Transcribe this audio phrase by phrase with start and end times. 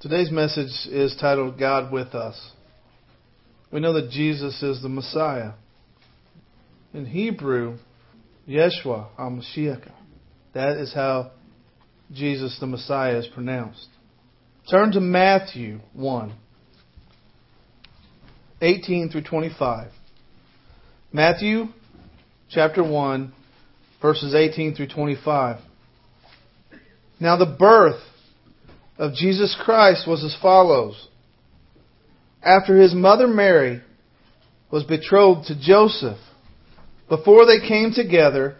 [0.00, 2.52] Today's message is titled God with Us.
[3.70, 5.52] We know that Jesus is the Messiah.
[6.94, 7.76] In Hebrew,
[8.48, 9.92] Yeshua HaMashiach.
[10.54, 11.32] That is how
[12.10, 13.88] Jesus the Messiah is pronounced.
[14.70, 16.32] Turn to Matthew 1,
[18.62, 19.92] 18 through 25.
[21.12, 21.66] Matthew
[22.48, 23.34] chapter 1,
[24.00, 25.60] verses 18 through 25.
[27.20, 28.00] Now the birth
[29.00, 31.08] of Jesus Christ was as follows.
[32.42, 33.80] After his mother Mary
[34.70, 36.18] was betrothed to Joseph,
[37.08, 38.56] before they came together,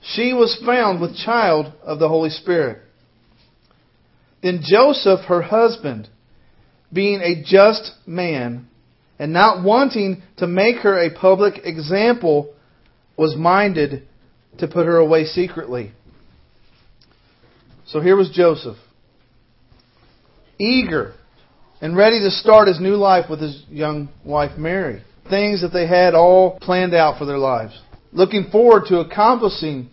[0.00, 2.78] she was found with child of the Holy Spirit.
[4.40, 6.08] Then Joseph, her husband,
[6.92, 8.68] being a just man,
[9.18, 12.54] and not wanting to make her a public example,
[13.16, 14.06] was minded
[14.58, 15.90] to put her away secretly.
[17.86, 18.76] So here was Joseph
[20.62, 21.14] eager
[21.80, 25.02] and ready to start his new life with his young wife Mary.
[25.28, 27.78] Things that they had all planned out for their lives.
[28.12, 29.90] Looking forward to accomplishing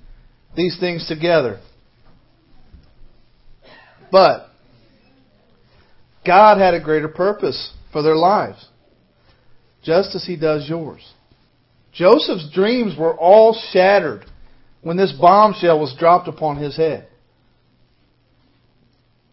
[0.55, 1.59] these things together.
[4.11, 4.47] But
[6.25, 8.67] God had a greater purpose for their lives,
[9.83, 11.13] just as He does yours.
[11.93, 14.25] Joseph's dreams were all shattered
[14.81, 17.08] when this bombshell was dropped upon his head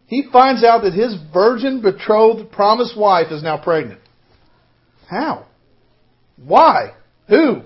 [0.07, 3.99] he finds out that his virgin, betrothed, promised wife is now pregnant.
[5.09, 5.45] How?
[6.37, 6.93] Why?
[7.27, 7.61] Who?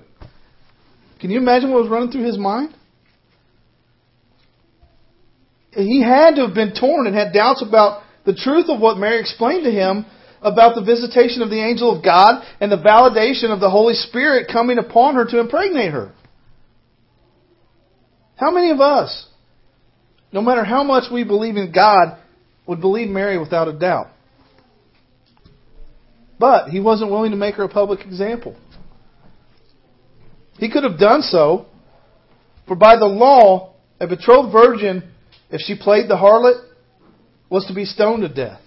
[1.20, 2.76] Can you imagine what was running through his mind?
[5.72, 9.20] He had to have been torn and had doubts about the truth of what Mary
[9.20, 10.06] explained to him
[10.42, 14.50] about the visitation of the angel of God and the validation of the Holy Spirit
[14.52, 16.12] coming upon her to impregnate her.
[18.36, 19.28] How many of us,
[20.32, 22.18] no matter how much we believe in God,
[22.72, 24.08] would believe Mary without a doubt.
[26.40, 28.56] But he wasn't willing to make her a public example.
[30.58, 31.66] He could have done so,
[32.70, 35.12] for by the law, a betrothed virgin,
[35.50, 36.64] if she played the harlot,
[37.50, 38.62] was to be stoned to death.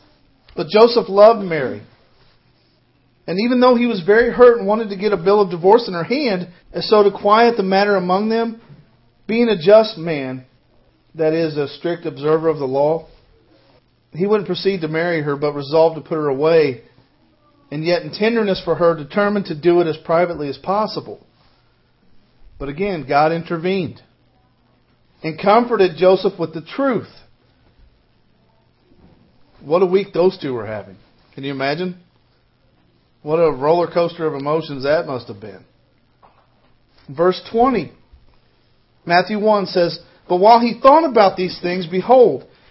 [0.54, 1.82] But Joseph loved Mary.
[3.26, 5.88] And even though he was very hurt and wanted to get a bill of divorce
[5.88, 8.60] in her hand, as so to quiet the matter among them,
[9.26, 10.44] being a just man,
[11.14, 13.08] that is, a strict observer of the law,
[14.14, 16.82] he wouldn't proceed to marry her, but resolved to put her away,
[17.70, 21.24] and yet in tenderness for her, determined to do it as privately as possible.
[22.58, 24.00] But again, God intervened
[25.22, 27.08] and comforted Joseph with the truth.
[29.64, 30.96] What a week those two were having.
[31.34, 32.00] Can you imagine?
[33.22, 35.64] What a roller coaster of emotions that must have been.
[37.08, 37.90] Verse 20.
[39.06, 39.98] Matthew 1 says,
[40.28, 42.44] But while he thought about these things, behold,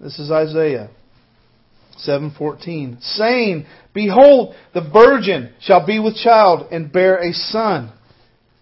[0.00, 0.88] This is Isaiah
[1.98, 7.90] 7:14, saying, "Behold, the virgin shall be with child and bear a son,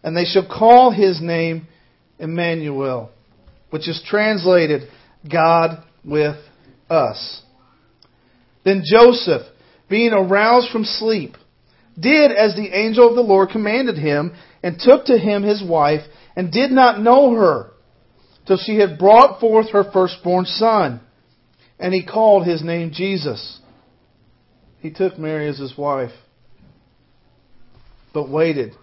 [0.02, 1.68] and they shall call his name
[2.18, 3.10] Emmanuel,
[3.70, 4.88] which is translated
[5.30, 6.36] God with
[6.90, 7.42] us."
[8.64, 9.42] Then Joseph,
[9.88, 11.36] being aroused from sleep,
[11.96, 14.32] did as the angel of the Lord commanded him,
[14.64, 16.02] and took to him his wife,
[16.34, 17.70] and did not know her
[18.44, 20.98] till she had brought forth her firstborn son
[21.78, 23.60] and he called his name Jesus.
[24.80, 26.12] He took Mary as his wife,
[28.12, 28.74] but waited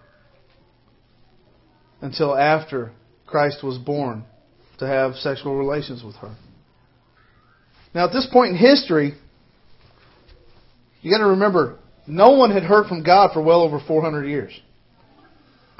[2.00, 2.92] until after
[3.26, 4.24] Christ was born
[4.78, 6.36] to have sexual relations with her.
[7.94, 9.14] Now, at this point in history,
[11.00, 14.52] you got to remember, no one had heard from God for well over 400 years.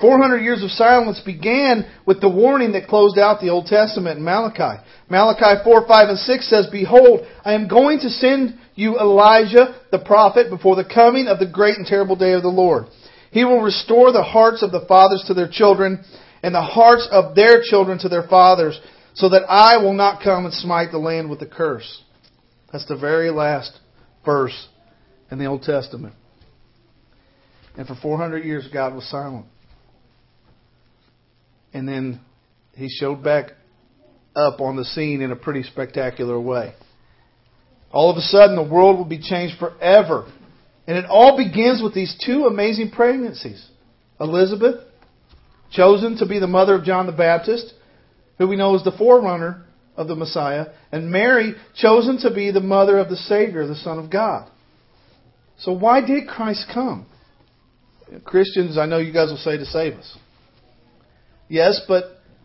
[0.01, 4.25] 400 years of silence began with the warning that closed out the Old Testament in
[4.25, 4.83] Malachi.
[5.09, 9.99] Malachi 4, 5, and 6 says, Behold, I am going to send you Elijah the
[9.99, 12.87] prophet before the coming of the great and terrible day of the Lord.
[13.31, 16.05] He will restore the hearts of the fathers to their children,
[16.43, 18.79] and the hearts of their children to their fathers,
[19.15, 22.03] so that I will not come and smite the land with a curse.
[22.71, 23.79] That's the very last
[24.27, 24.69] verse
[25.31, 26.15] in the Old Testament.
[27.79, 29.47] And for 400 years, God was silent.
[31.77, 32.21] And then
[32.75, 33.51] he showed back
[34.35, 36.73] up on the scene in a pretty spectacular way.
[37.93, 40.27] All of a sudden, the world will be changed forever.
[40.87, 43.63] And it all begins with these two amazing pregnancies.
[44.19, 44.87] Elizabeth,
[45.71, 47.75] chosen to be the mother of John the Baptist,
[48.39, 52.61] who we know is the forerunner of the Messiah, and Mary, chosen to be the
[52.61, 54.51] mother of the Savior, the Son of God.
[55.59, 57.05] So why did Christ come?
[58.25, 60.17] Christians, I know you guys will say to save us.
[61.49, 62.05] Yes, but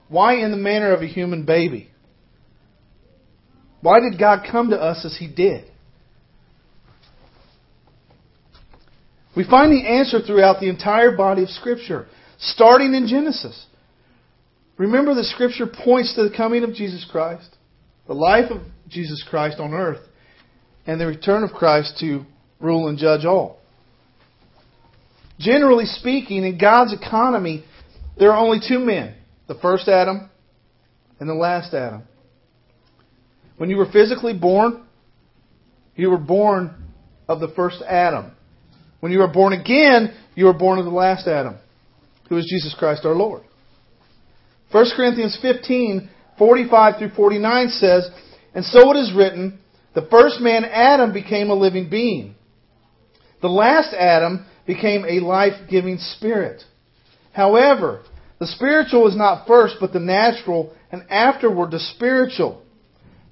[0.09, 1.89] why in the manner of a human baby?
[3.81, 5.65] Why did God come to us as He did?
[9.35, 12.07] We find the answer throughout the entire body of Scripture,
[12.37, 13.65] starting in Genesis.
[14.77, 17.55] Remember, the Scripture points to the coming of Jesus Christ,
[18.07, 20.01] the life of Jesus Christ on earth,
[20.85, 22.25] and the return of Christ to
[22.59, 23.59] rule and judge all.
[25.39, 27.63] Generally speaking, in God's economy,
[28.17, 29.15] there are only two men
[29.47, 30.29] the first Adam
[31.19, 32.03] and the last Adam.
[33.57, 34.85] When you were physically born,
[35.95, 36.73] you were born
[37.27, 38.31] of the first Adam.
[39.01, 41.57] When you were born again, you were born of the last Adam,
[42.29, 43.43] who is Jesus Christ our Lord.
[44.71, 48.09] 1 Corinthians 15, 45 through 49 says,
[48.55, 49.59] And so it is written,
[49.93, 52.35] the first man, Adam, became a living being.
[53.41, 56.63] The last Adam became a life giving spirit.
[57.33, 58.01] However,
[58.39, 62.61] the spiritual is not first, but the natural, and afterward the spiritual.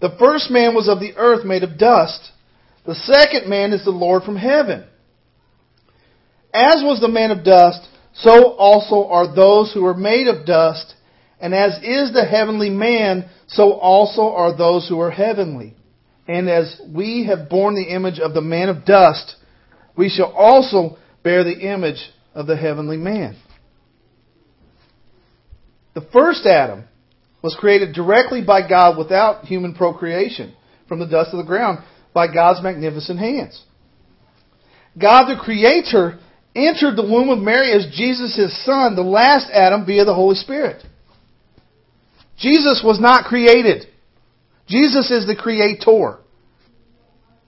[0.01, 2.31] The first man was of the earth, made of dust.
[2.85, 4.85] The second man is the Lord from heaven.
[6.53, 10.95] As was the man of dust, so also are those who are made of dust.
[11.39, 15.75] And as is the heavenly man, so also are those who are heavenly.
[16.27, 19.35] And as we have borne the image of the man of dust,
[19.97, 23.35] we shall also bear the image of the heavenly man.
[25.99, 26.85] The first Adam
[27.43, 30.55] was created directly by God without human procreation
[30.87, 31.79] from the dust of the ground
[32.13, 33.61] by God's magnificent hands.
[34.97, 36.19] God the Creator
[36.55, 40.35] entered the womb of Mary as Jesus, his son, the last Adam, via the Holy
[40.35, 40.85] Spirit.
[42.37, 43.85] Jesus was not created.
[44.69, 46.19] Jesus is the creator.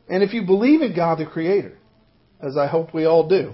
[0.09, 1.77] And if you believe in God the Creator,
[2.41, 3.53] as I hope we all do,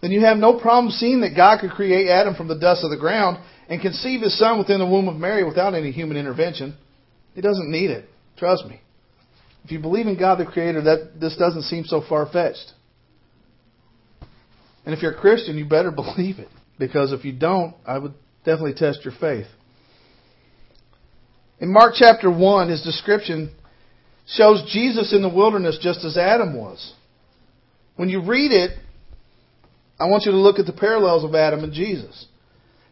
[0.00, 2.90] then you have no problem seeing that God could create Adam from the dust of
[2.90, 6.76] the ground and conceive his son within the womb of Mary without any human intervention.
[7.34, 8.08] He doesn't need it.
[8.36, 8.80] Trust me.
[9.64, 12.72] If you believe in God the Creator, that this doesn't seem so far fetched.
[14.86, 16.48] And if you're a Christian, you better believe it.
[16.78, 19.46] Because if you don't, I would definitely test your faith.
[21.60, 23.52] In Mark chapter 1, his description
[24.28, 26.94] shows Jesus in the wilderness just as Adam was.
[27.96, 28.78] When you read it,
[29.98, 32.26] I want you to look at the parallels of Adam and Jesus.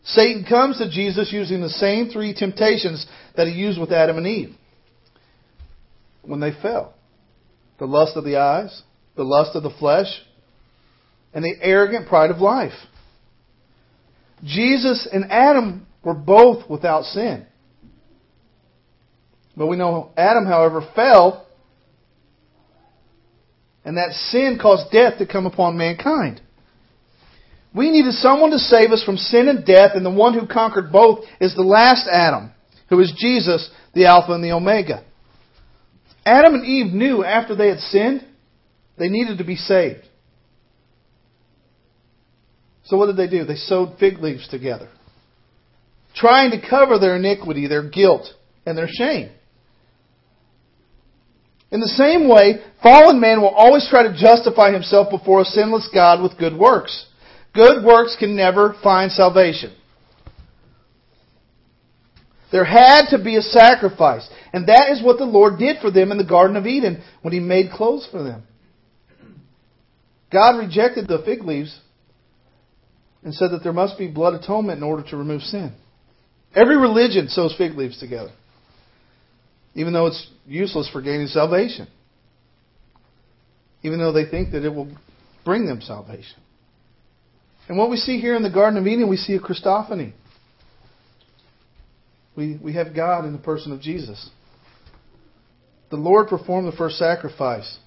[0.05, 3.07] Satan comes to Jesus using the same three temptations
[3.37, 4.55] that he used with Adam and Eve
[6.23, 6.95] when they fell
[7.79, 8.83] the lust of the eyes,
[9.17, 10.07] the lust of the flesh,
[11.35, 12.73] and the arrogant pride of life.
[14.43, 17.47] Jesus and Adam were both without sin.
[19.57, 21.47] But we know Adam, however, fell,
[23.85, 26.41] and that sin caused death to come upon mankind.
[27.77, 30.91] We needed someone to save us from sin and death, and the one who conquered
[30.91, 32.53] both is the last Adam,
[32.89, 35.05] who is Jesus, the Alpha and the Omega.
[36.25, 38.27] Adam and Eve knew after they had sinned,
[38.99, 40.05] they needed to be saved.
[42.85, 43.45] So what did they do?
[43.45, 44.89] They sewed fig leaves together,
[46.15, 48.27] trying to cover their iniquity, their guilt,
[48.65, 49.31] and their shame.
[51.71, 55.91] In the same way, fallen man will always try to justify himself before a sinless
[55.93, 57.07] God with good works.
[57.57, 59.75] Good works can never find salvation.
[62.53, 64.29] There had to be a sacrifice.
[64.53, 67.33] And that is what the Lord did for them in the Garden of Eden when
[67.33, 68.45] He made clothes for them.
[70.33, 71.79] God rejected the fig leaves
[73.23, 75.75] and said that there must be blood atonement in order to remove sin.
[76.55, 78.31] Every religion sews fig leaves together,
[79.75, 81.89] even though it's useless for gaining salvation,
[83.83, 84.91] even though they think that it will
[85.45, 86.41] bring them salvation.
[87.69, 90.13] And what we see here in the Garden of Eden, we see a Christophany.
[92.37, 94.31] We, we have God in the person of Jesus.
[95.91, 97.79] The Lord performed the first sacrifice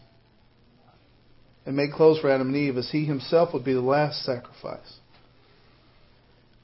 [1.66, 4.98] and made clothes for Adam and Eve as he himself would be the last sacrifice.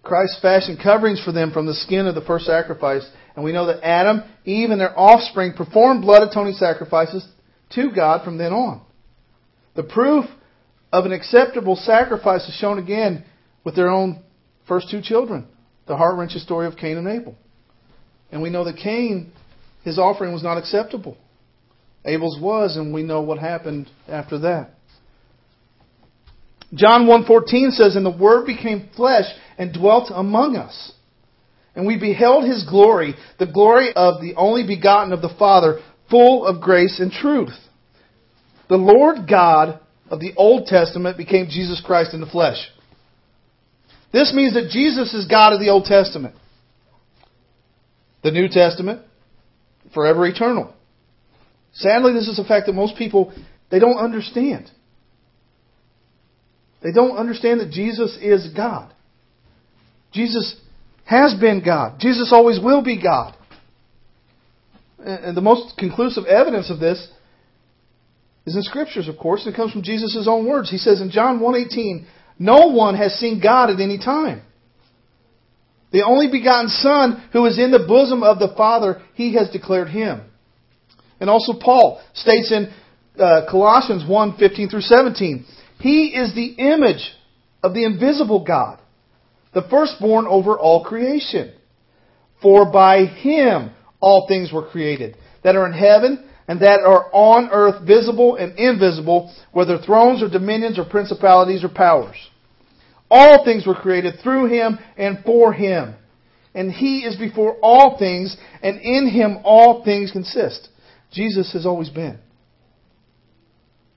[0.01, 3.67] Christ fashioned coverings for them from the skin of the first sacrifice, and we know
[3.67, 7.27] that Adam, Eve, and their offspring performed blood atoning sacrifices
[7.72, 8.81] to God from then on.
[9.75, 10.25] The proof
[10.96, 13.25] of an acceptable sacrifice is shown again
[13.66, 14.24] with their own
[14.66, 15.46] first two children.
[15.88, 17.36] The heart wrenching story of Cain and Abel.
[18.32, 19.34] And we know that Cain,
[19.84, 21.18] his offering was not acceptable.
[22.06, 24.70] Abel's was, and we know what happened after that.
[26.74, 29.25] John 1:14 says, "And the word became flesh
[29.58, 30.94] and dwelt among us.
[31.75, 36.46] And we beheld his glory, the glory of the only begotten of the Father, full
[36.46, 37.60] of grace and truth."
[38.70, 42.58] The Lord God of the Old Testament became Jesus Christ in the flesh.
[44.14, 46.36] This means that Jesus is God of the Old Testament.
[48.24, 49.02] The New Testament,
[49.94, 50.74] forever eternal.
[51.74, 53.34] Sadly, this is a fact that most people
[53.70, 54.70] they don't understand.
[56.82, 58.94] They don't understand that Jesus is God.
[60.14, 60.56] Jesus
[61.04, 62.00] has been God.
[62.00, 63.36] Jesus always will be God.
[65.00, 67.08] And the most conclusive evidence of this
[68.46, 70.70] is in scriptures, of course, and it comes from Jesus' own words.
[70.70, 72.06] He says in John 1:18,
[72.38, 74.42] "No one has seen God at any time.
[75.92, 79.90] The only begotten Son who is in the bosom of the Father, he has declared
[79.90, 80.22] him."
[81.20, 82.70] And also Paul states in
[83.20, 85.46] uh, Colossians 1:15 through 17,
[85.80, 87.14] "He is the image
[87.66, 88.78] of the invisible God,
[89.54, 91.52] the firstborn over all creation.
[92.42, 97.50] For by him all things were created, that are in heaven and that are on
[97.52, 102.16] earth, visible and invisible, whether thrones or dominions or principalities or powers.
[103.10, 105.96] All things were created through him and for him.
[106.54, 110.70] And he is before all things, and in him all things consist.
[111.12, 112.20] Jesus has always been.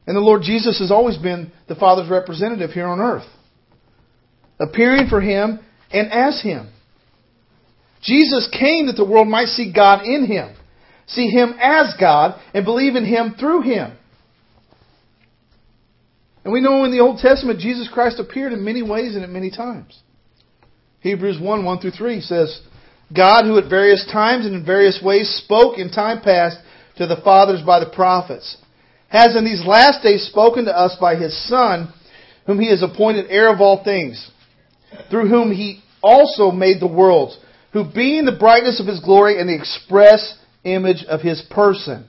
[0.07, 3.27] And the Lord Jesus has always been the Father's representative here on earth,
[4.59, 6.71] appearing for him and as him.
[8.03, 10.57] Jesus came that the world might see God in him
[11.09, 13.97] see Him as God, and believe in Him through Him.
[16.45, 19.31] And we know in the Old Testament, Jesus Christ appeared in many ways and at
[19.31, 20.01] many times.
[21.01, 22.61] Hebrews 1 1 through 3 says,
[23.15, 26.59] God, who at various times and in various ways spoke in time past
[26.97, 28.57] to the fathers by the prophets,
[29.09, 31.93] has in these last days spoken to us by His Son,
[32.47, 34.31] whom He has appointed heir of all things,
[35.11, 37.39] through whom He also made the worlds,
[37.73, 42.07] who being the brightness of His glory and the express image of his person.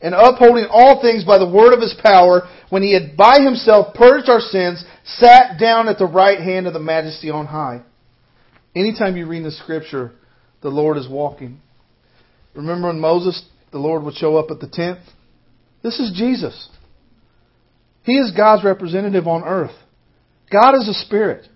[0.00, 3.94] And upholding all things by the word of his power, when he had by himself
[3.94, 7.82] purged our sins, sat down at the right hand of the majesty on high.
[8.74, 10.12] Anytime you read the scripture,
[10.60, 11.60] the Lord is walking.
[12.54, 14.98] Remember when Moses, the Lord would show up at the tent?
[15.82, 16.68] This is Jesus.
[18.02, 19.74] He is God's representative on earth.
[20.50, 21.48] God is a spirit.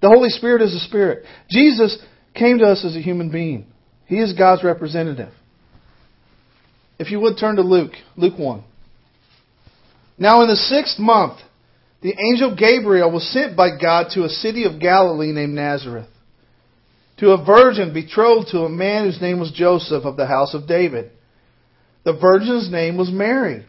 [0.00, 1.24] The Holy Spirit is a spirit.
[1.50, 1.98] Jesus
[2.34, 3.66] came to us as a human being.
[4.14, 5.32] He is God's representative.
[7.00, 8.62] If you would turn to Luke, Luke 1.
[10.18, 11.40] Now, in the sixth month,
[12.00, 16.06] the angel Gabriel was sent by God to a city of Galilee named Nazareth,
[17.16, 20.68] to a virgin betrothed to a man whose name was Joseph of the house of
[20.68, 21.10] David.
[22.04, 23.66] The virgin's name was Mary.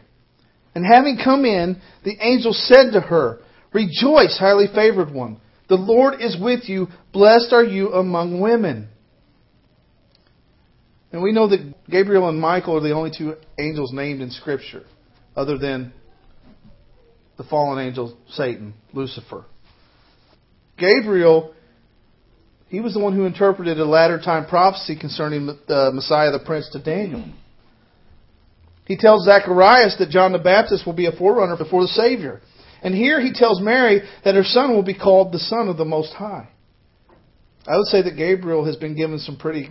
[0.76, 3.40] And having come in, the angel said to her,
[3.72, 5.40] Rejoice, highly favored one.
[5.68, 6.86] The Lord is with you.
[7.12, 8.90] Blessed are you among women.
[11.12, 14.84] And we know that Gabriel and Michael are the only two angels named in Scripture,
[15.36, 15.92] other than
[17.36, 19.44] the fallen angel Satan, Lucifer.
[20.78, 21.54] Gabriel,
[22.68, 26.70] he was the one who interpreted a latter time prophecy concerning the Messiah, the Prince,
[26.72, 27.24] to Daniel.
[28.86, 32.40] He tells Zacharias that John the Baptist will be a forerunner before the Savior.
[32.82, 35.84] And here he tells Mary that her son will be called the Son of the
[35.84, 36.48] Most High.
[37.66, 39.70] I would say that Gabriel has been given some pretty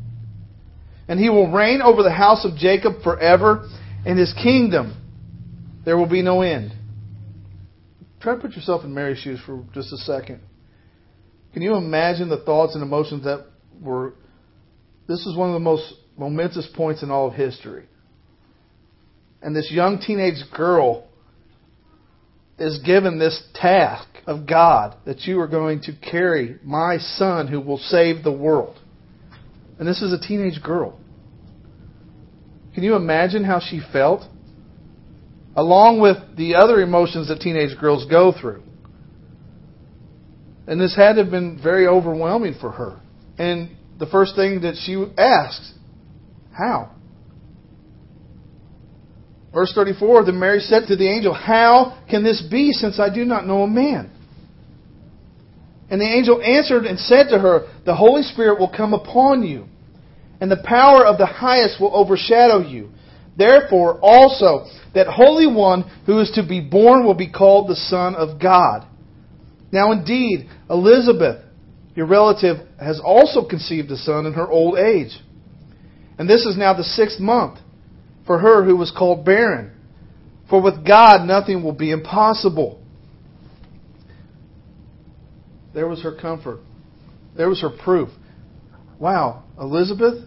[1.07, 3.69] and he will reign over the house of Jacob forever,
[4.05, 4.97] and his kingdom
[5.85, 6.73] there will be no end.
[8.19, 10.41] Try to put yourself in Mary's shoes for just a second.
[11.53, 13.45] Can you imagine the thoughts and emotions that
[13.81, 14.13] were.
[15.07, 17.87] This is one of the most momentous points in all of history.
[19.41, 21.07] And this young teenage girl
[22.59, 27.59] is given this task of God that you are going to carry my son who
[27.59, 28.79] will save the world.
[29.81, 30.99] And this is a teenage girl.
[32.75, 34.21] Can you imagine how she felt?
[35.55, 38.61] Along with the other emotions that teenage girls go through.
[40.67, 43.01] And this had to have been very overwhelming for her.
[43.39, 45.73] And the first thing that she asked,
[46.55, 46.91] how?
[49.51, 53.25] Verse 34 Then Mary said to the angel, How can this be, since I do
[53.25, 54.11] not know a man?
[55.91, 59.65] And the angel answered and said to her, The Holy Spirit will come upon you,
[60.39, 62.91] and the power of the highest will overshadow you.
[63.37, 68.15] Therefore, also, that Holy One who is to be born will be called the Son
[68.15, 68.87] of God.
[69.71, 71.43] Now, indeed, Elizabeth,
[71.95, 75.17] your relative, has also conceived a son in her old age.
[76.17, 77.59] And this is now the sixth month
[78.25, 79.71] for her who was called barren.
[80.49, 82.80] For with God nothing will be impossible.
[85.73, 86.59] There was her comfort.
[87.35, 88.09] There was her proof.
[88.99, 90.25] Wow, Elizabeth,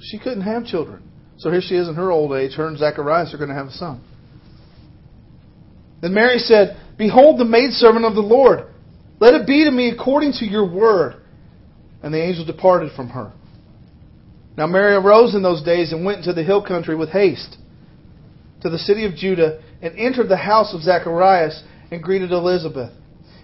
[0.00, 1.02] she couldn't have children.
[1.38, 2.54] So here she is in her old age.
[2.54, 4.02] Her and Zacharias are going to have a son.
[6.00, 8.66] Then Mary said, Behold the maidservant of the Lord.
[9.20, 11.16] Let it be to me according to your word.
[12.02, 13.32] And the angel departed from her.
[14.56, 17.56] Now Mary arose in those days and went into the hill country with haste
[18.60, 22.92] to the city of Judah and entered the house of Zacharias and greeted Elizabeth.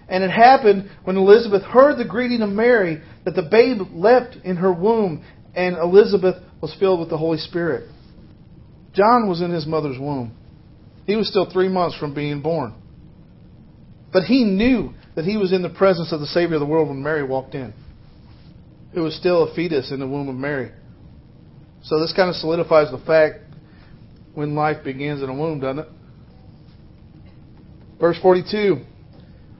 [0.09, 4.57] And it happened when Elizabeth heard the greeting of Mary that the babe leapt in
[4.57, 5.23] her womb
[5.55, 7.89] and Elizabeth was filled with the Holy Spirit.
[8.93, 10.35] John was in his mother's womb.
[11.05, 12.73] He was still three months from being born.
[14.11, 16.87] But he knew that he was in the presence of the Savior of the world
[16.89, 17.73] when Mary walked in.
[18.93, 20.71] It was still a fetus in the womb of Mary.
[21.83, 23.39] So this kind of solidifies the fact
[24.33, 25.87] when life begins in a womb, doesn't it?
[27.99, 28.85] Verse 42.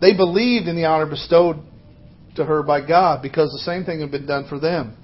[0.00, 1.56] They believed in the honor bestowed
[2.36, 4.96] to her by God because the same thing had been done for them.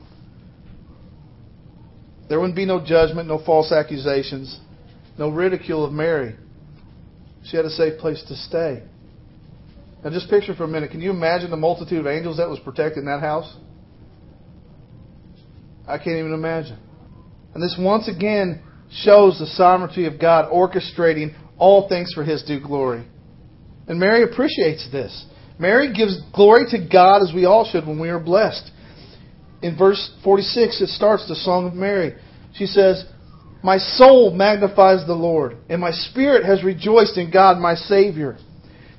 [2.28, 4.58] There wouldn't be no judgment, no false accusations,
[5.18, 6.36] no ridicule of Mary.
[7.44, 8.82] She had a safe place to stay.
[10.04, 10.90] Now, just picture for a minute.
[10.90, 13.54] Can you imagine the multitude of angels that was protecting that house?
[15.86, 16.78] I can't even imagine.
[17.54, 22.60] And this once again shows the sovereignty of God orchestrating all things for His due
[22.60, 23.06] glory.
[23.92, 25.26] And Mary appreciates this.
[25.58, 28.70] Mary gives glory to God as we all should when we are blessed.
[29.60, 32.14] In verse 46, it starts the Song of Mary.
[32.54, 33.04] She says,
[33.62, 38.38] My soul magnifies the Lord, and my spirit has rejoiced in God my Savior.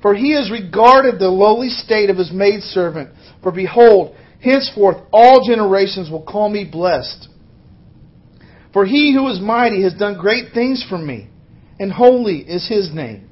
[0.03, 3.09] For he has regarded the lowly state of his maidservant.
[3.41, 7.29] For behold, henceforth all generations will call me blessed.
[8.73, 11.29] For he who is mighty has done great things for me,
[11.79, 13.31] and holy is his name.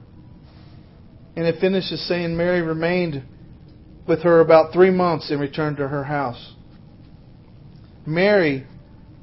[1.35, 3.23] And it finishes saying Mary remained
[4.07, 6.53] with her about three months and returned to her house.
[8.05, 8.65] Mary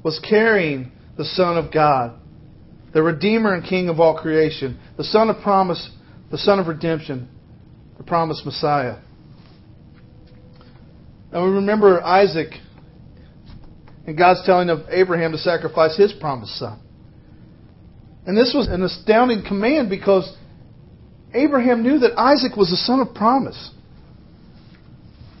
[0.03, 2.17] was carrying the Son of God,
[2.93, 5.89] the Redeemer and King of all creation, the Son of promise,
[6.31, 7.29] the Son of redemption,
[7.97, 8.97] the promised Messiah.
[11.31, 12.53] And we remember Isaac
[14.07, 16.79] and God's telling of Abraham to sacrifice his promised son.
[18.25, 20.35] And this was an astounding command because
[21.33, 23.71] Abraham knew that Isaac was the son of promise.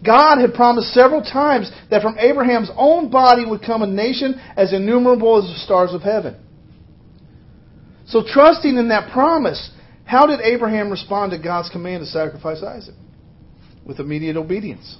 [0.05, 4.71] God had promised several times that from Abraham's own body would come a nation as
[4.71, 6.37] innumerable as the stars of heaven.
[8.07, 9.71] So, trusting in that promise,
[10.05, 12.95] how did Abraham respond to God's command to sacrifice Isaac?
[13.85, 14.97] With immediate obedience.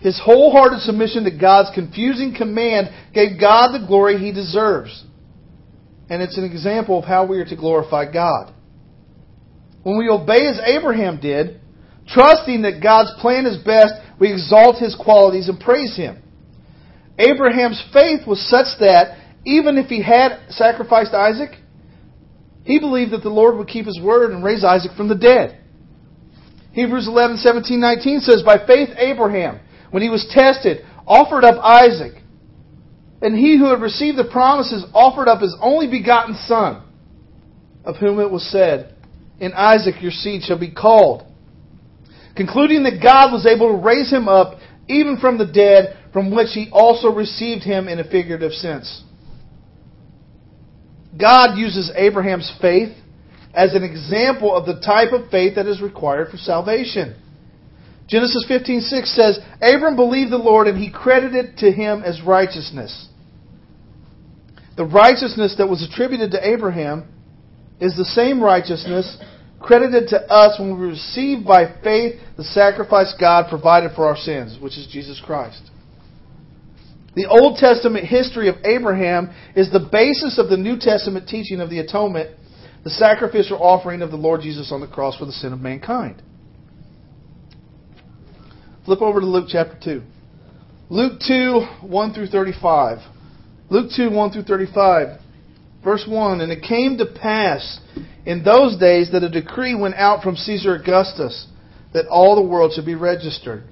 [0.00, 5.04] His wholehearted submission to God's confusing command gave God the glory he deserves
[6.12, 8.52] and it's an example of how we are to glorify God.
[9.82, 11.60] When we obey as Abraham did,
[12.06, 16.22] trusting that God's plan is best, we exalt his qualities and praise him.
[17.18, 21.50] Abraham's faith was such that even if he had sacrificed Isaac,
[22.64, 25.58] he believed that the Lord would keep his word and raise Isaac from the dead.
[26.72, 32.22] Hebrews 11, 17, 19 says, By faith Abraham, when he was tested, offered up Isaac.
[33.20, 36.82] And he who had received the promises offered up his only begotten Son,
[37.84, 38.96] of whom it was said,
[39.42, 41.24] in Isaac your seed shall be called.
[42.36, 46.50] Concluding that God was able to raise him up even from the dead, from which
[46.52, 49.02] he also received him in a figurative sense.
[51.18, 52.96] God uses Abraham's faith
[53.52, 57.16] as an example of the type of faith that is required for salvation.
[58.06, 63.08] Genesis 15:6 says, "Abram believed the Lord and he credited to him as righteousness."
[64.76, 67.04] The righteousness that was attributed to Abraham
[67.80, 69.18] is the same righteousness
[69.62, 74.58] credited to us when we receive by faith the sacrifice God provided for our sins,
[74.60, 75.70] which is Jesus Christ.
[77.14, 81.68] The Old Testament history of Abraham is the basis of the New Testament teaching of
[81.68, 82.30] the atonement,
[82.84, 86.22] the sacrificial offering of the Lord Jesus on the cross for the sin of mankind.
[88.84, 90.02] Flip over to Luke chapter 2.
[90.90, 92.98] Luke 2, 1 through 35.
[93.70, 95.21] Luke 2, 1 through 35.
[95.82, 97.80] Verse 1 And it came to pass
[98.24, 101.46] in those days that a decree went out from Caesar Augustus
[101.92, 103.64] that all the world should be registered.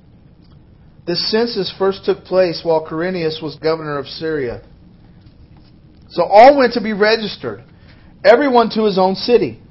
[1.07, 4.62] This census first took place while Quirinius was governor of Syria.
[6.11, 7.64] So all went to be registered,
[8.25, 9.62] everyone to his own city.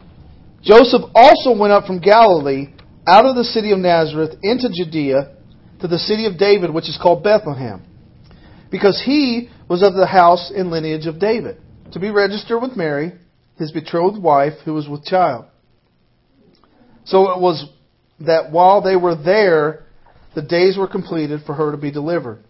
[0.62, 2.74] Joseph also went up from Galilee,
[3.08, 5.36] out of the city of Nazareth, into Judea,
[5.82, 7.84] to the city of David, which is called Bethlehem,
[8.72, 11.58] because he was of the house and lineage of David,
[11.92, 13.14] to be registered with Mary,
[13.58, 15.46] his betrothed wife, who was with child.
[17.06, 17.68] So it was
[18.22, 19.86] that while they were there,
[20.36, 22.44] the days were completed for her to be delivered.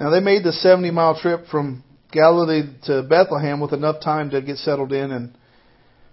[0.00, 4.42] Now they made the 70 mile trip from Galilee to Bethlehem with enough time to
[4.42, 5.36] get settled in and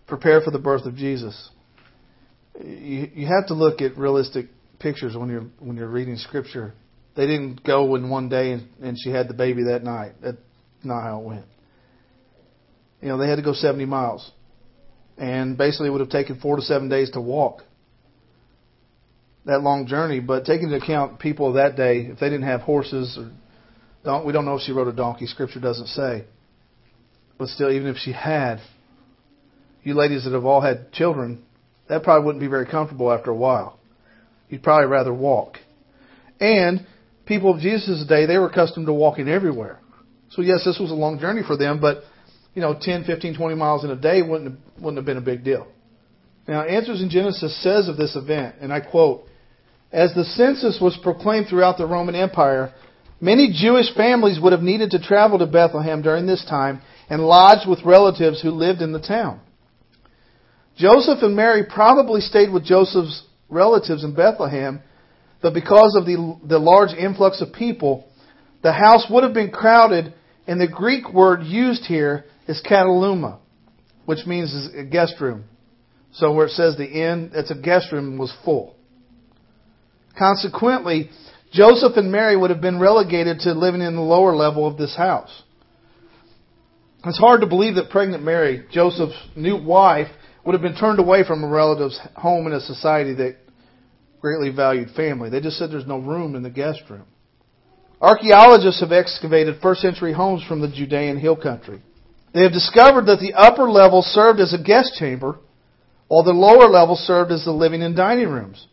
[0.08, 1.50] prepare for the birth of Jesus.
[2.64, 4.48] You, you have to look at realistic
[4.80, 6.74] pictures when you're when you're reading scripture.
[7.16, 10.14] They didn't go in one day and, and she had the baby that night.
[10.22, 10.38] That's
[10.84, 11.46] not how it went.
[13.04, 14.32] You know, they had to go 70 miles.
[15.18, 17.62] And basically it would have taken four to seven days to walk
[19.46, 20.22] that long journey.
[20.22, 23.30] But taking into account people of that day, if they didn't have horses or
[24.06, 25.28] don't, we don't know if she rode a donkey.
[25.28, 26.24] Scripture doesn't say.
[27.38, 28.60] But still, even if she had,
[29.84, 31.44] you ladies that have all had children,
[31.90, 33.80] that probably wouldn't be very comfortable after a while.
[34.48, 35.58] You'd probably rather walk.
[36.40, 36.86] And
[37.26, 39.80] people of Jesus' day, they were accustomed to walking everywhere.
[40.30, 42.04] So yes, this was a long journey for them, but
[42.54, 45.22] you know, 10, 15, 20 miles in a day wouldn't have, wouldn't have been a
[45.22, 45.68] big deal.
[46.48, 49.26] Now, Answers in Genesis says of this event, and I quote,
[49.92, 52.74] as the census was proclaimed throughout the Roman Empire,
[53.22, 57.68] many Jewish families would have needed to travel to Bethlehem during this time and lodge
[57.68, 59.40] with relatives who lived in the town.
[60.76, 64.82] Joseph and Mary probably stayed with Joseph's relatives in Bethlehem,
[65.42, 68.08] but because of the, the large influx of people,
[68.64, 70.14] the house would have been crowded,
[70.48, 73.40] and the Greek word used here is kataluma,
[74.06, 75.46] which means a guest room.
[76.14, 78.76] So where it says the inn, it's a guest room, was full.
[80.18, 81.10] Consequently,
[81.52, 84.96] Joseph and Mary would have been relegated to living in the lower level of this
[84.96, 85.44] house.
[87.06, 90.08] It's hard to believe that pregnant Mary, Joseph's new wife,
[90.46, 93.38] would have been turned away from a relative's home in a society that
[94.22, 95.30] greatly valued family.
[95.30, 97.06] They just said there's no room in the guest room.
[98.00, 101.82] Archaeologists have excavated first century homes from the Judean hill country.
[102.34, 105.38] They have discovered that the upper level served as a guest chamber,
[106.08, 108.68] while the lower level served as the living and dining rooms.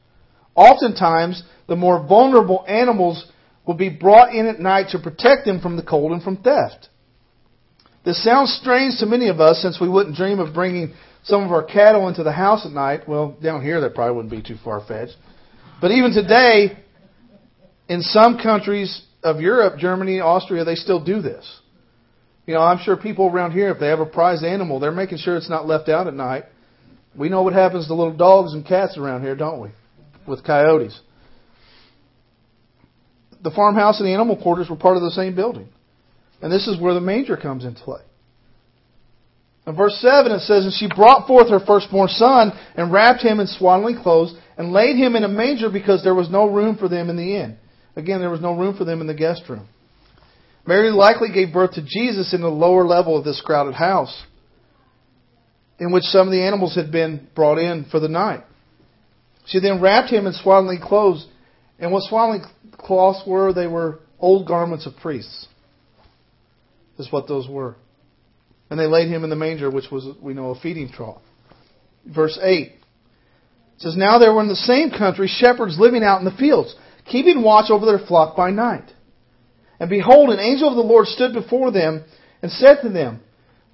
[0.55, 3.27] Oftentimes, the more vulnerable animals
[3.67, 6.89] would be brought in at night to protect them from the cold and from theft.
[8.05, 11.53] This sounds strange to many of us since we wouldn't dream of bringing some of
[11.53, 13.07] our cattle into the house at night.
[13.07, 15.17] Well, down here that probably wouldn't be too far fetched.
[15.83, 16.79] But even today,
[17.89, 21.61] in some countries of Europe, Germany, Austria, they still do this.
[22.51, 25.19] You know, I'm sure people around here, if they have a prized animal, they're making
[25.19, 26.47] sure it's not left out at night.
[27.17, 29.69] We know what happens to little dogs and cats around here, don't we?
[30.27, 31.01] With coyotes.
[33.41, 35.69] The farmhouse and the animal quarters were part of the same building.
[36.43, 38.01] And this is where the manger comes into play.
[39.69, 43.39] In verse 7 it says, And she brought forth her firstborn son, and wrapped him
[43.39, 46.89] in swaddling clothes, and laid him in a manger because there was no room for
[46.89, 47.59] them in the inn.
[47.95, 49.69] Again, there was no room for them in the guest room.
[50.71, 54.23] Mary likely gave birth to Jesus in the lower level of this crowded house,
[55.81, 58.45] in which some of the animals had been brought in for the night.
[59.47, 61.27] She then wrapped him in swaddling clothes,
[61.81, 62.45] and what swaddling
[62.79, 65.49] cloths were, they were old garments of priests.
[67.01, 67.75] Is what those were.
[68.71, 71.21] And they laid him in the manger, which was, we know, a feeding trough.
[72.07, 72.75] Verse 8
[73.79, 77.43] says, Now there were in the same country shepherds living out in the fields, keeping
[77.43, 78.89] watch over their flock by night.
[79.81, 82.05] And behold, an angel of the Lord stood before them
[82.43, 83.21] and said to them,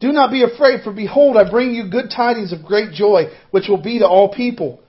[0.00, 3.68] Do not be afraid, for behold, I bring you good tidings of great joy, which
[3.68, 4.80] will be to all people.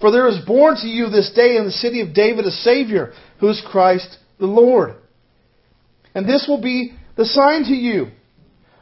[0.00, 3.12] For there is born to you this day in the city of David a Savior,
[3.40, 4.94] who is Christ the Lord.
[6.14, 8.08] And this will be the sign to you.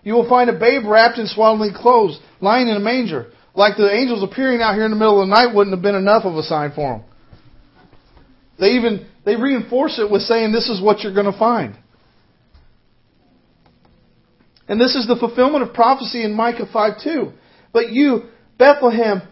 [0.03, 3.33] You will find a babe wrapped in swaddling clothes, lying in a manger.
[3.55, 5.95] Like the angels appearing out here in the middle of the night wouldn't have been
[5.95, 7.05] enough of a sign for them.
[8.61, 11.77] They even they reinforce it with saying this is what you're going to find.
[14.69, 17.33] And this is the fulfillment of prophecy in Micah 5 2.
[17.73, 18.25] But you,
[18.59, 19.23] Bethlehem,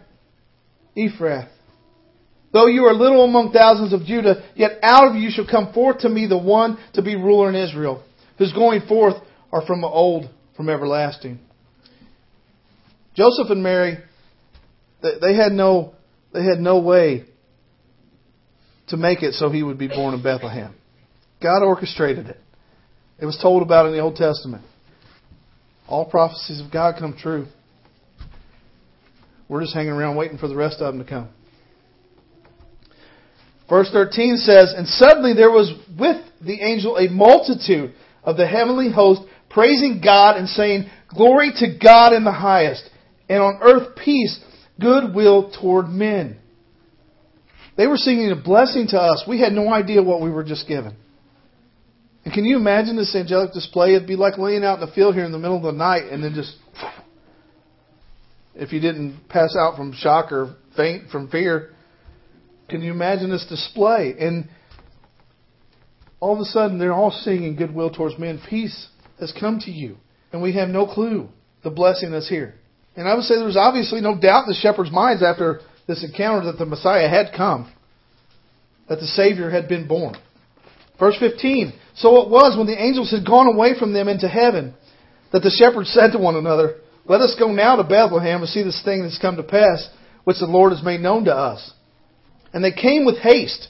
[0.97, 1.49] Ephrath,
[2.51, 5.99] though you are little among thousands of Judah, yet out of you shall come forth
[5.99, 8.03] to me the one to be ruler in Israel,
[8.37, 9.15] whose going forth
[9.51, 11.39] are from old, from everlasting.
[13.15, 13.97] Joseph and Mary,
[15.01, 15.93] they had no,
[16.33, 17.25] they had no way
[18.89, 20.75] to make it so he would be born in Bethlehem.
[21.41, 22.37] God orchestrated it.
[23.19, 24.63] It was told about in the Old Testament.
[25.87, 27.47] All prophecies of God come true.
[29.47, 31.29] We're just hanging around waiting for the rest of them to come.
[33.67, 38.91] Verse 13 says, And suddenly there was with the angel a multitude of the heavenly
[38.91, 42.89] host praising God and saying, Glory to God in the highest,
[43.27, 44.39] and on earth peace,
[44.79, 46.39] goodwill toward men.
[47.79, 49.23] They were singing a blessing to us.
[49.25, 50.97] We had no idea what we were just given.
[52.25, 53.95] And can you imagine this angelic display?
[53.95, 56.11] It'd be like laying out in the field here in the middle of the night
[56.11, 56.57] and then just,
[58.53, 61.69] if you didn't pass out from shock or faint from fear,
[62.67, 64.13] can you imagine this display?
[64.19, 64.49] And
[66.19, 68.41] all of a sudden, they're all singing goodwill towards men.
[68.49, 68.89] Peace
[69.21, 69.95] has come to you.
[70.33, 71.29] And we have no clue
[71.63, 72.55] the blessing that's here.
[72.97, 76.03] And I would say there was obviously no doubt in the shepherds' minds after this
[76.03, 77.73] encounter that the Messiah had come,
[78.87, 80.15] that the Savior had been born.
[80.99, 84.75] Verse 15 So it was when the angels had gone away from them into heaven
[85.33, 86.75] that the shepherds said to one another,
[87.05, 89.89] Let us go now to Bethlehem and see this thing that's come to pass,
[90.25, 91.73] which the Lord has made known to us.
[92.53, 93.67] And they came with haste.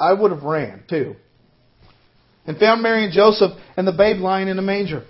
[0.00, 1.16] I would have ran too.
[2.46, 5.04] And found Mary and Joseph and the babe lying in a manger.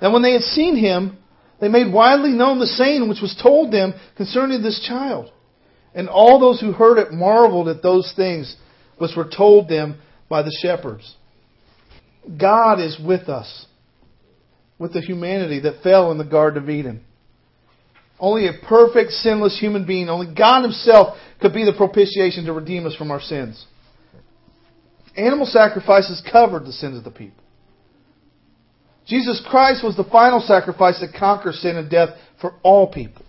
[0.00, 1.18] And when they had seen him,
[1.64, 5.32] they made widely known the saying which was told them concerning this child.
[5.94, 8.54] And all those who heard it marveled at those things
[8.98, 9.98] which were told them
[10.28, 11.16] by the shepherds.
[12.38, 13.66] God is with us,
[14.78, 17.04] with the humanity that fell in the Garden of Eden.
[18.18, 22.86] Only a perfect, sinless human being, only God Himself could be the propitiation to redeem
[22.86, 23.64] us from our sins.
[25.16, 27.43] Animal sacrifices covered the sins of the people.
[29.06, 33.24] Jesus Christ was the final sacrifice that conquers sin and death for all people.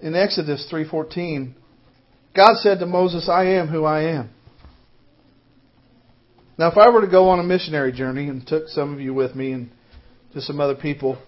[0.00, 1.54] In Exodus 3:14,
[2.34, 4.30] God said to Moses, "I am who I am."
[6.58, 9.14] Now, if I were to go on a missionary journey and took some of you
[9.14, 9.70] with me and
[10.34, 11.18] to some other people,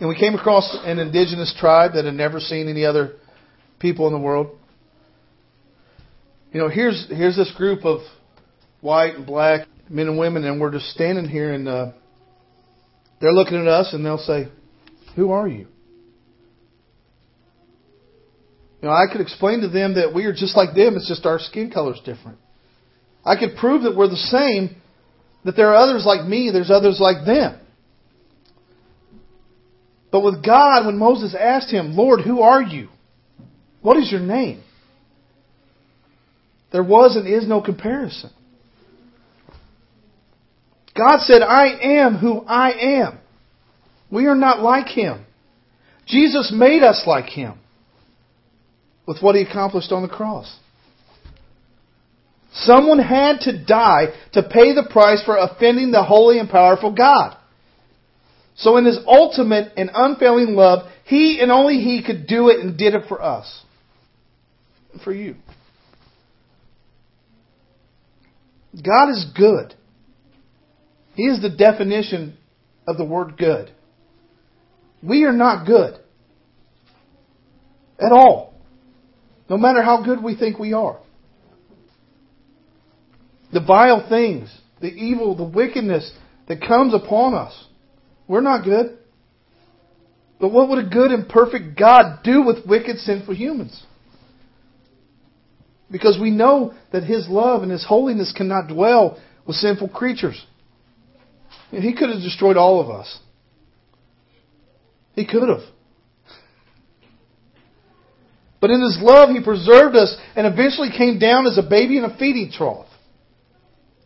[0.00, 3.12] and we came across an indigenous tribe that had never seen any other
[3.78, 4.56] people in the world,
[6.52, 8.00] you know, here's here's this group of
[8.80, 11.90] white and black men and women, and we're just standing here and uh,
[13.20, 14.48] they're looking at us and they'll say,
[15.16, 15.66] Who are you?
[18.82, 21.24] You know, I could explain to them that we are just like them, it's just
[21.24, 22.38] our skin color is different.
[23.24, 24.76] I could prove that we're the same,
[25.44, 27.58] that there are others like me, there's others like them.
[30.12, 32.88] But with God, when Moses asked him, Lord, who are you?
[33.80, 34.62] What is your name?
[36.70, 38.30] There was and is no comparison.
[40.96, 43.18] God said, I am who I am.
[44.10, 45.24] We are not like Him.
[46.06, 47.58] Jesus made us like Him
[49.06, 50.56] with what He accomplished on the cross.
[52.52, 57.36] Someone had to die to pay the price for offending the holy and powerful God.
[58.56, 62.78] So in His ultimate and unfailing love, He and only He could do it and
[62.78, 63.62] did it for us.
[65.02, 65.34] For you.
[68.74, 69.74] God is good.
[71.14, 72.36] He is the definition
[72.86, 73.70] of the word good.
[75.02, 75.94] We are not good.
[77.98, 78.54] At all.
[79.48, 80.98] No matter how good we think we are.
[83.52, 86.10] The vile things, the evil, the wickedness
[86.48, 87.66] that comes upon us.
[88.26, 88.98] We're not good.
[90.40, 93.84] But what would a good and perfect God do with wicked, sinful humans?
[95.90, 100.44] Because we know that His love and His holiness cannot dwell with sinful creatures.
[101.70, 103.18] He could have destroyed all of us.
[105.14, 105.62] He could have.
[108.60, 112.04] But in His love, He preserved us and eventually came down as a baby in
[112.04, 112.86] a feeding trough.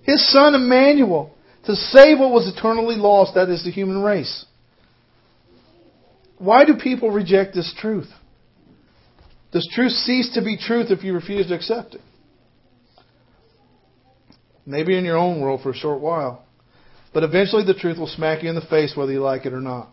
[0.03, 1.35] His Son Emmanuel
[1.69, 4.47] to save what was eternally lost, that is the human race.
[6.39, 8.09] Why do people reject this truth?
[9.53, 12.01] Does truth cease to be truth if you refuse to accept it?
[14.65, 16.47] Maybe in your own world for a short while.
[17.19, 19.61] But eventually the truth will smack you in the face whether you like it or
[19.61, 19.89] not.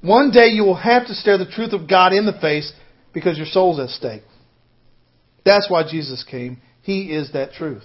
[0.00, 2.72] One day you will have to stare the truth of God in the face
[3.12, 4.22] because your soul's at stake.
[5.44, 6.62] That's why Jesus came.
[6.80, 7.82] He is that truth.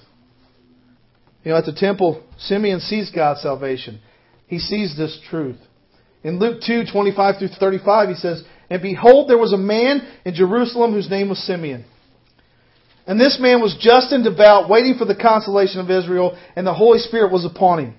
[1.44, 4.00] You know, at the temple, Simeon sees God's salvation.
[4.48, 5.60] He sees this truth.
[6.24, 10.34] In Luke 2, 25 through 35, he says, And behold, there was a man in
[10.34, 11.84] Jerusalem whose name was Simeon.
[13.06, 16.74] And this man was just and devout, waiting for the consolation of Israel, and the
[16.74, 17.96] Holy Spirit was upon him.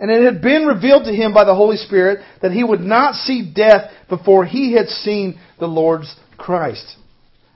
[0.00, 3.14] And it had been revealed to him by the Holy Spirit that he would not
[3.14, 6.96] see death before he had seen the Lord's Christ.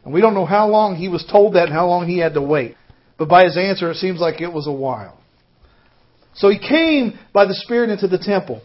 [0.05, 2.35] And we don't know how long he was told that and how long he had
[2.35, 2.77] to wait.
[3.19, 5.19] But by his answer, it seems like it was a while.
[6.35, 8.63] So he came by the Spirit into the temple.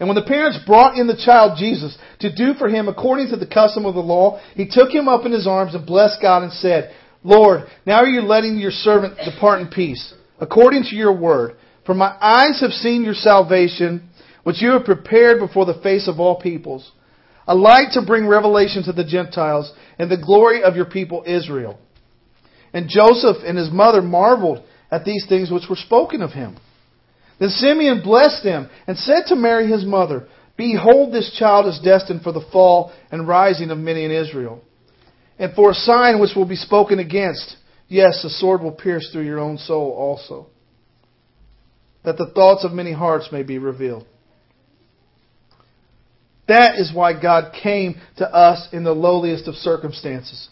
[0.00, 3.36] And when the parents brought in the child Jesus to do for him according to
[3.36, 6.42] the custom of the law, he took him up in his arms and blessed God
[6.42, 11.14] and said, Lord, now are you letting your servant depart in peace, according to your
[11.14, 11.56] word.
[11.84, 14.08] For my eyes have seen your salvation,
[14.42, 16.90] which you have prepared before the face of all peoples,
[17.46, 21.78] a light to bring revelation to the Gentiles and the glory of your people Israel.
[22.72, 26.56] And Joseph and his mother marveled at these things which were spoken of him.
[27.40, 32.20] Then Simeon blessed them and said to Mary his mother, Behold, this child is destined
[32.22, 34.62] for the fall and rising of many in Israel,
[35.38, 37.56] and for a sign which will be spoken against.
[37.88, 40.48] Yes, a sword will pierce through your own soul also,
[42.04, 44.06] that the thoughts of many hearts may be revealed.
[46.46, 50.48] That is why God came to us in the lowliest of circumstances,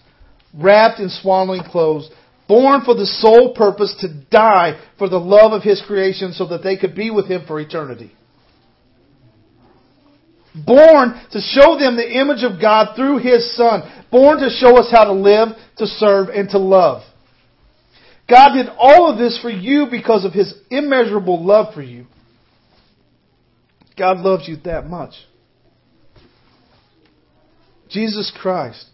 [0.54, 2.08] wrapped in swaddling clothes,
[2.48, 6.62] born for the sole purpose to die for the love of His creation so that
[6.62, 8.12] they could be with Him for eternity.
[10.66, 13.82] Born to show them the image of God through His Son.
[14.10, 17.02] Born to show us how to live, to serve, and to love.
[18.28, 22.06] God did all of this for you because of His immeasurable love for you.
[23.96, 25.14] God loves you that much.
[27.88, 28.86] Jesus Christ,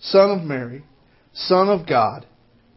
[0.00, 0.84] Son of Mary,
[1.34, 2.26] Son of God,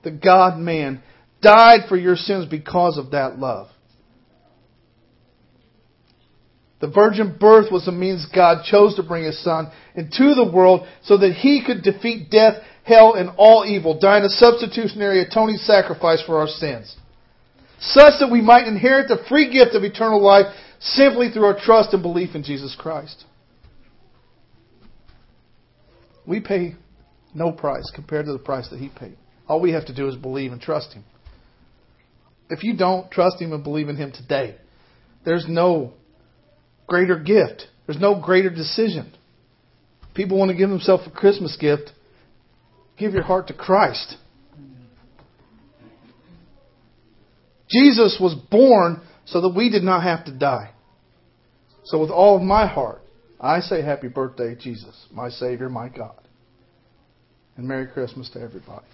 [0.03, 1.01] the God man,
[1.41, 3.67] died for your sins because of that love.
[6.79, 10.87] The virgin birth was the means God chose to bring His Son into the world
[11.03, 16.23] so that He could defeat death, hell, and all evil, dying a substitutionary atoning sacrifice
[16.25, 16.95] for our sins.
[17.81, 20.45] Such that we might inherit the free gift of eternal life
[20.79, 23.25] simply through our trust and belief in Jesus Christ.
[26.25, 26.75] We pay
[27.33, 29.17] no price compared to the price that He paid.
[29.49, 31.03] All we have to do is believe and trust Him.
[32.51, 34.55] If you don't trust Him and believe in Him today,
[35.25, 35.93] there's no
[36.87, 37.67] greater gift.
[37.87, 39.11] There's no greater decision.
[40.13, 41.91] People want to give themselves a Christmas gift.
[42.97, 44.15] Give your heart to Christ.
[47.71, 50.71] Jesus was born so that we did not have to die.
[51.85, 53.01] So, with all of my heart,
[53.39, 56.19] I say happy birthday, Jesus, my Savior, my God.
[57.57, 58.85] And Merry Christmas to everybody.